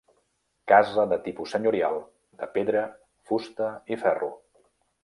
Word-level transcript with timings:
Casa 0.71 1.03
de 1.11 1.19
tipus 1.27 1.53
senyorial, 1.57 1.99
de 2.41 2.51
pedra, 2.57 2.83
fusta 3.33 3.73
i 3.97 4.05
ferro. 4.07 4.35